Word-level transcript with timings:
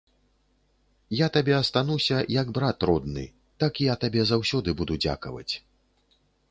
Я 1.15 1.27
табе 1.35 1.53
астануся, 1.57 2.17
як 2.39 2.47
брат 2.57 2.79
родны, 2.93 3.29
так 3.65 3.73
я 3.93 4.01
табе 4.07 4.21
заўсёды 4.35 4.69
буду 4.83 4.93
дзякаваць. 5.09 5.51